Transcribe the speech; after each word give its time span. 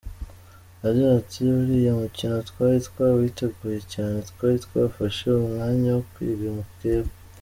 Yagize 0.83 1.11
ati 1.21 1.39
“Uriya 1.59 1.93
mukino 2.01 2.37
twari 2.49 2.77
twawiteguye 2.87 3.79
cyane, 3.93 4.17
twari 4.29 4.55
twafashe 4.65 5.25
umwanya 5.39 5.89
wo 5.95 6.03
kwiga 6.11 6.47
mukeba. 6.57 7.11